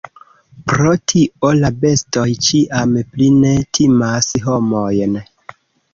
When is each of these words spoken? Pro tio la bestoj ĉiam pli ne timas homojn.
Pro 0.69 0.93
tio 1.11 1.51
la 1.59 1.69
bestoj 1.83 2.25
ĉiam 2.47 2.97
pli 3.11 3.29
ne 3.43 3.55
timas 3.79 4.33
homojn. 4.49 5.19